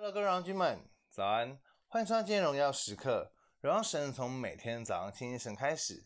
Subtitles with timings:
[0.00, 1.58] Hello，各位荣耀君们，早安！
[1.88, 6.04] 欢迎收看今天荣耀时刻，荣耀神从每天早上清晨开始。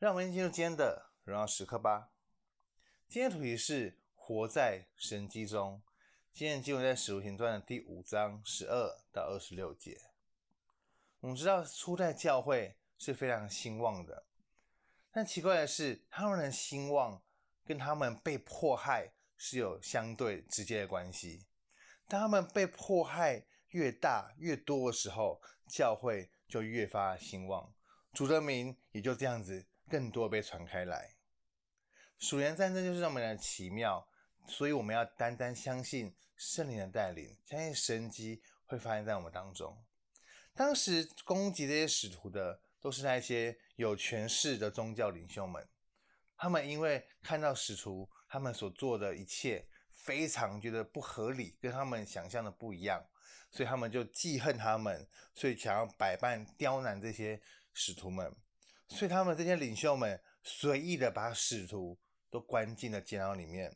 [0.00, 2.10] 让我们进入今天的荣耀时刻吧。
[3.06, 5.84] 今天的主题是活在神迹中。
[6.32, 9.96] 今天经文在使徒行传的第五章十二到二十六节。
[11.20, 14.26] 我们知道初代教会是非常兴旺的，
[15.12, 17.22] 但奇怪的是，他们的兴旺
[17.64, 21.46] 跟他们被迫害是有相对直接的关系。
[22.06, 27.74] 当他们被迫害越大越多的时候，教会就越发兴旺，
[28.12, 31.16] 主的名也就这样子更多被传开来。
[32.18, 34.06] 属灵战争就是这么的奇妙，
[34.46, 39.76] 所以我们要单单相信圣灵的带领，相信神迹会发生在我们当中。
[40.54, 45.66] 当时攻击这些使徒的，都是那些有权势的宗教领袖们，
[46.36, 49.66] 他们因为看到使徒他们所做的一切。
[50.04, 53.02] 非常觉得不合理，跟他们想象的不一样，
[53.50, 57.40] 所以他们就记恨他们，所以想要百般刁难这些
[57.72, 58.30] 使徒们，
[58.88, 61.98] 所以他们这些领袖们随意的把使徒
[62.30, 63.74] 都关进了监牢里面。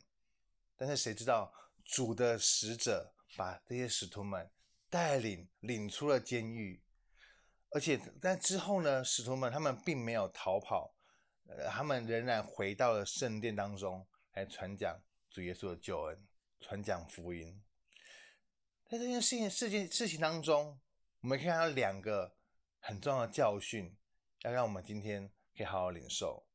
[0.77, 1.51] 但是谁知道
[1.83, 4.47] 主的使者把这些使徒们
[4.87, 6.83] 带领领出了监狱，
[7.71, 10.93] 而且在之后呢，使徒们他们并没有逃跑，
[11.47, 15.01] 呃，他们仍然回到了圣殿当中来传讲。
[15.29, 16.27] 主耶稣的救恩，
[16.59, 17.61] 传讲福音，
[18.89, 20.79] 在这件事情、事件、事情当中，
[21.21, 22.35] 我们可以看到两个
[22.79, 23.95] 很重要的教训，
[24.41, 26.47] 要让我们今天可以好好领受。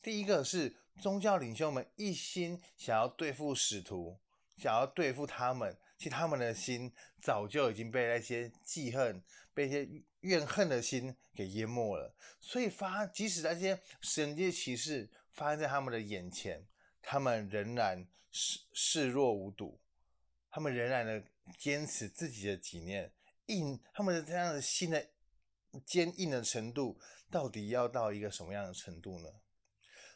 [0.00, 4.20] 第一个是宗教领袖们一心想要对付使徒，
[4.56, 9.20] 想要对付他们，其实他们的心早就已经被那些记恨、
[9.52, 9.88] 被一些
[10.20, 12.14] 怨恨的心给淹没了。
[12.38, 16.64] 所以发，即使那些神迹奇事发生在他们的眼前。
[17.02, 19.80] 他们仍然视视若无睹，
[20.50, 21.22] 他们仍然的
[21.58, 23.12] 坚持自己的己念，
[23.46, 25.06] 硬他们的这样的心的
[25.84, 26.98] 坚硬的程度，
[27.30, 29.28] 到底要到一个什么样的程度呢？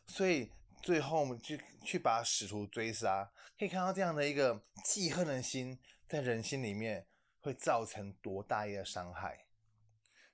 [0.07, 0.51] 所以
[0.83, 5.79] 最后我们去去把使徒追杀，可以看到这样的一个记恨的心，
[6.09, 7.07] 在人心里面
[7.41, 9.47] 会造成多大一个伤害。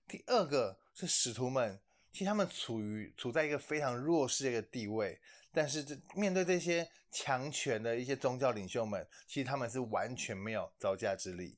[0.06, 1.80] 第二个是使徒们。
[2.12, 5.20] 其实他们处于处在一个非常弱势的一个地位，
[5.52, 11.56] 但是这面对这些强权的一些宗教领袖们，其实他们是完全没有招架之力，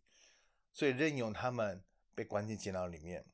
[0.70, 1.82] 所以任由他们
[2.14, 3.24] 被关进监牢里面。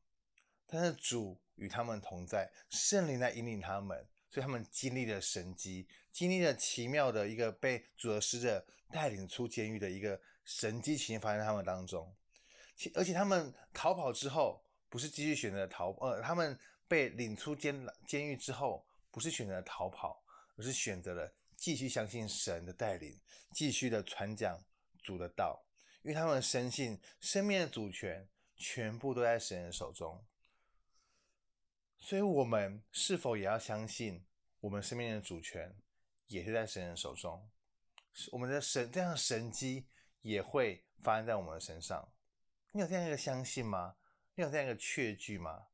[0.68, 12.14] 但是主与他们同在，圣灵来引领他们，所以他们经历了神迹，经历了奇妙的一个被主的使者带领出监狱的一个神迹情形发生在他们当中。
[12.76, 16.56] 其而且他们逃跑之后，不是继续选择逃，呃，他们。
[16.88, 20.24] 被领出监监狱之后，不是选择逃跑，
[20.56, 23.20] 而是选择了继续相信神的带领，
[23.52, 24.64] 继续的传讲
[25.02, 25.62] 主的道，
[26.02, 30.24] 因为他们深信生命的主权全部都在神的手中。
[31.98, 34.24] 所以，我们是否也要相信，
[34.60, 35.76] 我们生命的主权
[36.28, 37.50] 也是在神的手中？
[38.32, 39.86] 我们的神这样的神迹
[40.22, 42.08] 也会发生在我们的身上。
[42.72, 43.96] 你有这样一个相信吗？
[44.34, 45.66] 你有这样一个确据吗？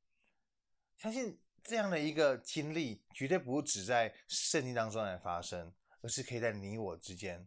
[1.04, 5.70] 相信这样的一个经历，绝对不只在圣经当中来发生，
[6.00, 7.46] 而是可以在你我之间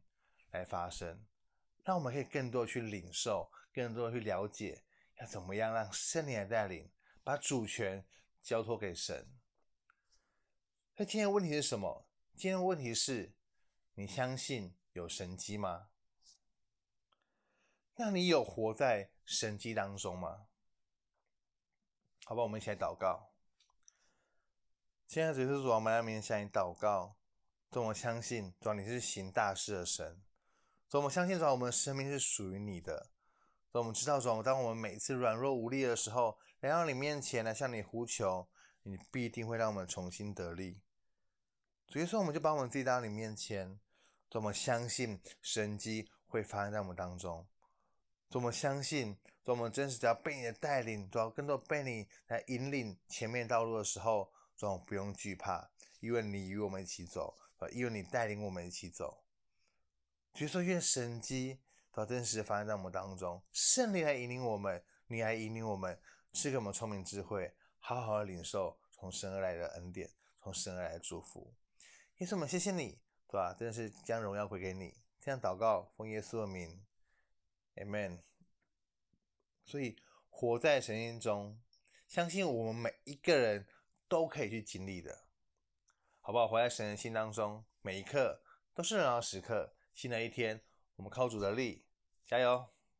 [0.51, 1.25] 来发生。
[1.83, 4.83] 让我们可以更多去领受，更多去了解，
[5.19, 6.91] 要怎么样让圣灵来带领，
[7.23, 8.05] 把主权
[8.43, 9.27] 交托给神。
[10.95, 12.07] 那今天的问题是什么？
[12.35, 13.33] 今天的问题是：
[13.95, 15.89] 你相信有神迹吗？
[17.95, 20.45] 那你有活在神迹当中吗？
[22.25, 23.33] 好吧，我们一起来祷告。
[25.07, 27.15] 现在只是主，我们来面向你祷告。
[27.71, 30.21] 主，我相信主，你是行大事的神。
[30.89, 33.07] 主，我们相信主，我们的生命是属于你的。
[33.71, 38.49] 主，我们知道主，当我们每次软弱无力的时候，来到你面前来向你呼求，
[38.83, 40.81] 你必定会让我们重新得力。
[41.87, 43.79] 主耶稣，我们就把我们自己带到你面前。
[44.29, 47.47] 主，我们相信神迹会发生在我们当中。
[48.29, 54.29] 主，我们相信主，我们真实只要被你的带领，主要更多被你来引领前面道路的时候。
[54.57, 55.69] 总不用惧怕，
[55.99, 57.37] 因为你与我们一起走，
[57.71, 59.23] 因为你带领我们一起走。
[60.33, 61.59] 就说愿神迹
[61.91, 66.01] 到真实发生在我们当中，圣灵来引领我们，你来引领我们，
[66.33, 70.09] 赐给我们聪明智慧，好好的领受从神而来的恩典，
[70.41, 71.53] 从神而来的祝福。
[72.17, 73.53] 耶稣，我们谢谢你，对吧？
[73.53, 74.97] 真的是将荣耀归给你。
[75.19, 76.83] 这样祷告，奉耶稣的名
[77.75, 78.21] ，Amen。
[79.63, 79.97] 所以
[80.29, 81.61] 活在神经中，
[82.07, 83.67] 相信我们每一个人。
[84.07, 85.27] 都可以去经历的，
[86.21, 86.47] 好不好？
[86.47, 88.41] 活在神的心当中，每一刻
[88.73, 89.73] 都是荣耀时刻。
[89.93, 90.61] 新的一天，
[90.95, 91.85] 我们靠主的力，
[92.25, 92.69] 加油！